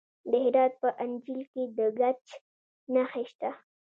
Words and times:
د 0.29 0.31
هرات 0.45 0.73
په 0.81 0.89
انجیل 1.03 1.41
کې 1.51 1.63
د 1.77 1.79
ګچ 1.99 2.25
نښې 2.93 3.23
شته. 3.29 3.49